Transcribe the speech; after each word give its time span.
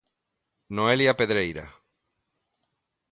Noelia 0.77 1.13
Pedreira. 1.19 1.65